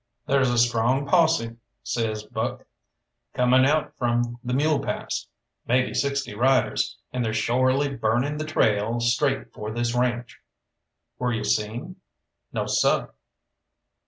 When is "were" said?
11.19-11.31